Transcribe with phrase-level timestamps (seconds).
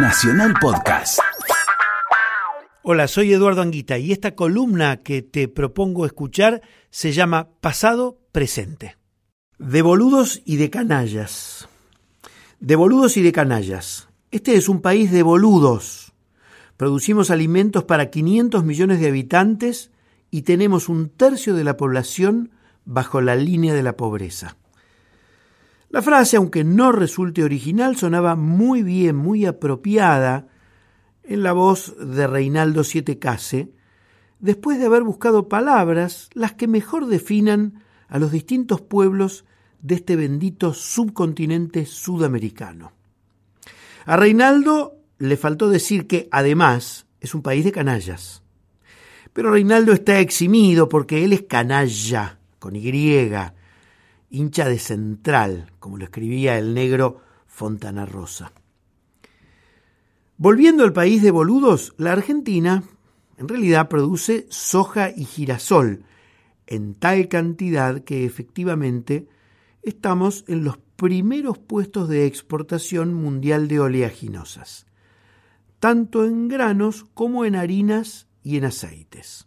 [0.00, 1.18] Nacional Podcast.
[2.82, 8.96] Hola, soy Eduardo Anguita y esta columna que te propongo escuchar se llama Pasado Presente.
[9.58, 11.68] De boludos y de canallas.
[12.60, 14.08] De boludos y de canallas.
[14.30, 16.12] Este es un país de boludos.
[16.76, 19.90] Producimos alimentos para 500 millones de habitantes
[20.30, 22.52] y tenemos un tercio de la población
[22.84, 24.56] bajo la línea de la pobreza.
[25.90, 30.48] La frase, aunque no resulte original, sonaba muy bien, muy apropiada
[31.22, 33.72] en la voz de Reinaldo Siete Case,
[34.38, 39.46] después de haber buscado palabras las que mejor definan a los distintos pueblos
[39.80, 42.92] de este bendito subcontinente sudamericano.
[44.04, 48.42] A Reinaldo le faltó decir que, además, es un país de canallas.
[49.32, 52.82] Pero Reinaldo está eximido porque él es canalla, con Y,
[54.30, 58.52] hincha de central, como lo escribía el negro Fontana Rosa.
[60.36, 62.84] Volviendo al país de boludos, la Argentina
[63.36, 66.04] en realidad produce soja y girasol
[66.66, 69.28] en tal cantidad que efectivamente
[69.82, 74.86] estamos en los primeros puestos de exportación mundial de oleaginosas,
[75.78, 79.46] tanto en granos como en harinas y en aceites.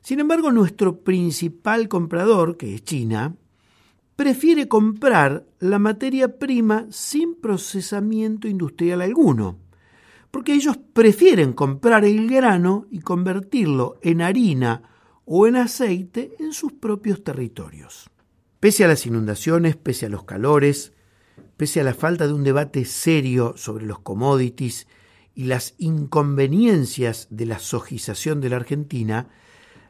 [0.00, 3.36] Sin embargo, nuestro principal comprador, que es China,
[4.16, 9.58] prefiere comprar la materia prima sin procesamiento industrial alguno,
[10.30, 14.82] porque ellos prefieren comprar el grano y convertirlo en harina
[15.24, 18.10] o en aceite en sus propios territorios.
[18.60, 20.92] Pese a las inundaciones, pese a los calores,
[21.56, 24.86] pese a la falta de un debate serio sobre los commodities
[25.34, 29.28] y las inconveniencias de la sojización de la Argentina,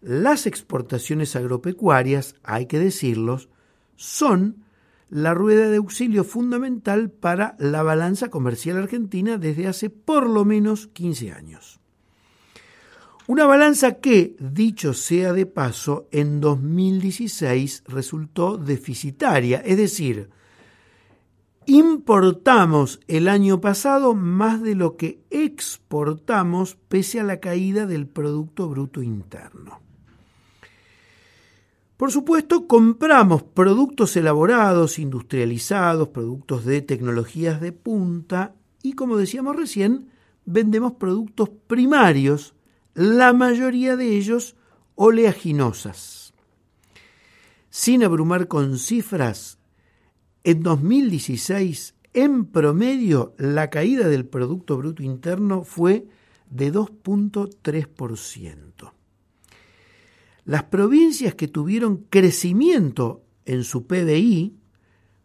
[0.00, 3.49] las exportaciones agropecuarias, hay que decirlos,
[4.00, 4.64] son
[5.10, 10.86] la rueda de auxilio fundamental para la balanza comercial argentina desde hace por lo menos
[10.86, 11.80] 15 años.
[13.26, 20.30] Una balanza que, dicho sea de paso, en 2016 resultó deficitaria, es decir,
[21.66, 28.66] importamos el año pasado más de lo que exportamos pese a la caída del Producto
[28.68, 29.89] Bruto Interno.
[32.00, 40.08] Por supuesto, compramos productos elaborados, industrializados, productos de tecnologías de punta y, como decíamos recién,
[40.46, 42.54] vendemos productos primarios,
[42.94, 44.56] la mayoría de ellos
[44.94, 46.32] oleaginosas.
[47.68, 49.58] Sin abrumar con cifras,
[50.42, 56.06] en 2016, en promedio, la caída del Producto Bruto Interno fue
[56.48, 58.99] de 2.3%.
[60.44, 64.56] Las provincias que tuvieron crecimiento en su PBI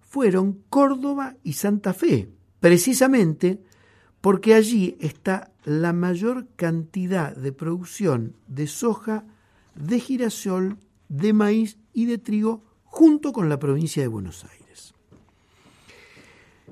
[0.00, 2.28] fueron Córdoba y Santa Fe,
[2.60, 3.62] precisamente
[4.20, 9.24] porque allí está la mayor cantidad de producción de soja,
[9.74, 14.94] de girasol, de maíz y de trigo junto con la provincia de Buenos Aires.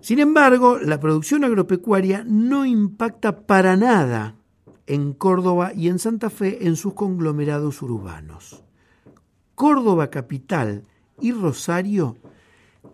[0.00, 4.36] Sin embargo, la producción agropecuaria no impacta para nada
[4.86, 8.62] en Córdoba y en Santa Fe en sus conglomerados urbanos.
[9.54, 10.84] Córdoba capital
[11.20, 12.16] y Rosario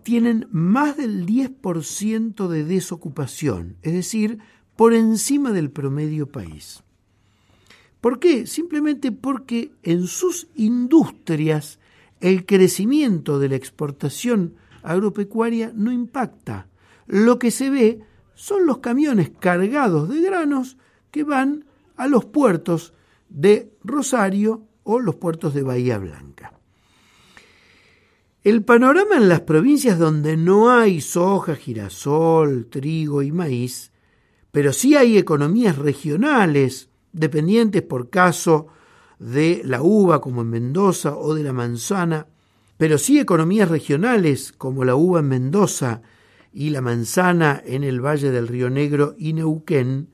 [0.03, 4.39] tienen más del 10% de desocupación, es decir,
[4.75, 6.83] por encima del promedio país.
[8.01, 8.47] ¿Por qué?
[8.47, 11.79] Simplemente porque en sus industrias
[12.21, 16.67] el crecimiento de la exportación agropecuaria no impacta.
[17.07, 18.01] Lo que se ve
[18.35, 20.77] son los camiones cargados de granos
[21.11, 21.65] que van
[21.99, 22.93] a los puertos
[23.27, 26.53] de Rosario o los puertos de Bahía Blanca.
[28.41, 33.91] El panorama en las provincias donde no hay soja, girasol, trigo y maíz,
[34.51, 38.67] pero sí hay economías regionales dependientes por caso
[39.19, 42.27] de la uva como en Mendoza o de la manzana,
[42.77, 46.01] pero sí economías regionales como la uva en Mendoza
[46.53, 50.07] y la manzana en el Valle del Río Negro y Neuquén,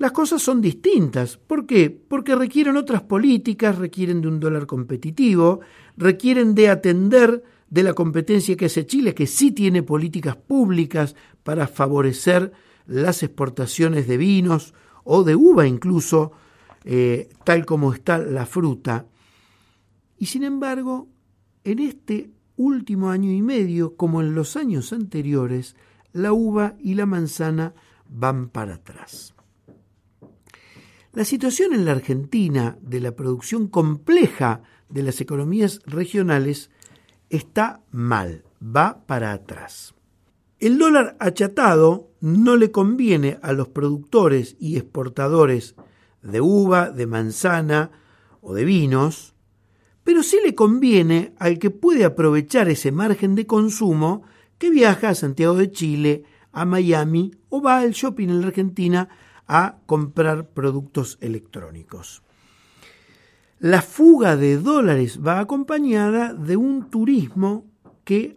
[0.00, 1.36] las cosas son distintas.
[1.36, 1.90] ¿Por qué?
[1.90, 5.60] Porque requieren otras políticas, requieren de un dólar competitivo,
[5.98, 11.66] requieren de atender de la competencia que hace Chile, que sí tiene políticas públicas para
[11.66, 12.50] favorecer
[12.86, 14.72] las exportaciones de vinos
[15.04, 16.32] o de uva incluso,
[16.84, 19.04] eh, tal como está la fruta.
[20.16, 21.08] Y sin embargo,
[21.62, 25.76] en este último año y medio, como en los años anteriores,
[26.14, 27.74] la uva y la manzana
[28.08, 29.34] van para atrás.
[31.12, 36.70] La situación en la Argentina de la producción compleja de las economías regionales
[37.30, 39.92] está mal, va para atrás.
[40.60, 45.74] El dólar achatado no le conviene a los productores y exportadores
[46.22, 47.90] de uva, de manzana
[48.40, 49.34] o de vinos,
[50.04, 54.22] pero sí le conviene al que puede aprovechar ese margen de consumo
[54.58, 56.22] que viaja a Santiago de Chile,
[56.52, 59.08] a Miami o va al shopping en la Argentina
[59.52, 62.22] a comprar productos electrónicos.
[63.58, 67.66] La fuga de dólares va acompañada de un turismo
[68.04, 68.36] que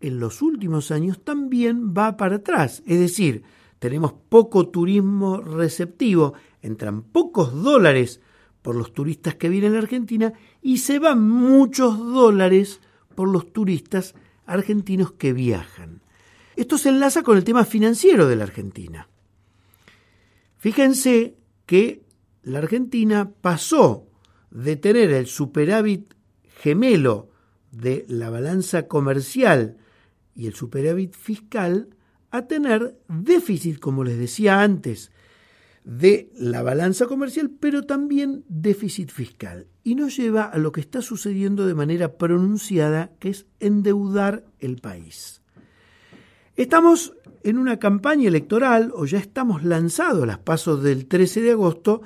[0.00, 2.84] en los últimos años también va para atrás.
[2.86, 3.42] Es decir,
[3.80, 8.20] tenemos poco turismo receptivo, entran pocos dólares
[8.62, 12.80] por los turistas que vienen a Argentina y se van muchos dólares
[13.16, 14.14] por los turistas
[14.46, 16.00] argentinos que viajan.
[16.54, 19.08] Esto se enlaza con el tema financiero de la Argentina.
[20.64, 22.06] Fíjense que
[22.42, 24.08] la Argentina pasó
[24.50, 26.14] de tener el superávit
[26.62, 27.28] gemelo
[27.70, 29.76] de la balanza comercial
[30.34, 31.90] y el superávit fiscal
[32.30, 35.12] a tener déficit, como les decía antes,
[35.84, 39.66] de la balanza comercial, pero también déficit fiscal.
[39.82, 44.76] Y nos lleva a lo que está sucediendo de manera pronunciada, que es endeudar el
[44.76, 45.42] país.
[46.56, 51.50] Estamos en una campaña electoral, o ya estamos lanzados a las pasos del 13 de
[51.50, 52.02] agosto,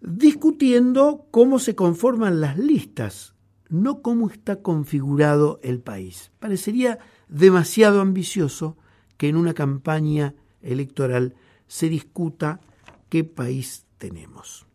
[0.00, 3.34] discutiendo cómo se conforman las listas,
[3.68, 6.32] no cómo está configurado el país.
[6.38, 8.78] Parecería demasiado ambicioso
[9.18, 11.34] que en una campaña electoral
[11.66, 12.60] se discuta
[13.10, 14.66] qué país tenemos.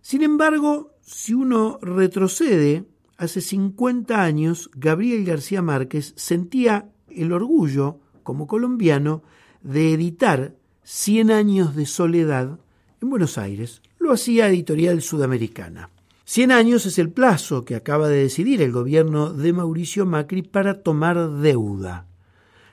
[0.00, 2.84] Sin embargo, si uno retrocede,
[3.16, 9.22] hace 50 años Gabriel García Márquez sentía el orgullo, como colombiano,
[9.62, 12.58] de editar Cien años de soledad
[13.02, 13.82] en Buenos Aires.
[13.98, 15.90] Lo hacía Editorial Sudamericana.
[16.24, 20.82] Cien años es el plazo que acaba de decidir el gobierno de Mauricio Macri para
[20.82, 22.06] tomar deuda.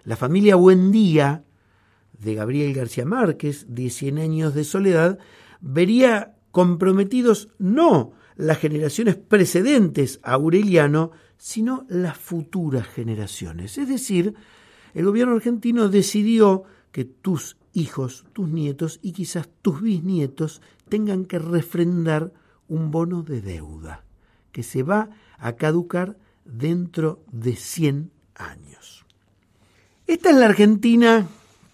[0.04, 1.44] La familia Buendía
[2.20, 5.20] de Gabriel García Márquez, de Cien años de soledad,
[5.60, 13.78] vería comprometidos no las generaciones precedentes a Aureliano, sino las futuras generaciones.
[13.78, 14.34] Es decir,
[14.94, 21.40] el gobierno argentino decidió que tus hijos, tus nietos y quizás tus bisnietos tengan que
[21.40, 22.32] refrendar
[22.68, 24.04] un bono de deuda
[24.52, 29.06] que se va a caducar dentro de 100 años.
[30.08, 31.28] Esta es la Argentina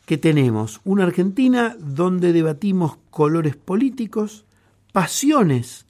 [0.05, 4.45] que tenemos, una Argentina donde debatimos colores políticos,
[4.91, 5.85] pasiones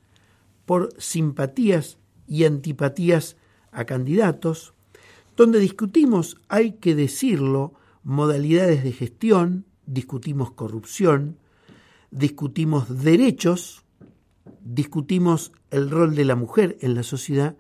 [0.71, 1.97] por simpatías
[2.27, 3.35] y antipatías
[3.73, 4.73] a candidatos,
[5.35, 7.73] donde discutimos, hay que decirlo,
[8.03, 11.35] modalidades de gestión, discutimos corrupción,
[12.09, 13.83] discutimos derechos,
[14.63, 17.57] discutimos el rol de la mujer en la sociedad,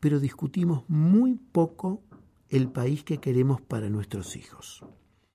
[0.00, 2.02] pero discutimos muy poco
[2.48, 4.84] el país que queremos para nuestros hijos.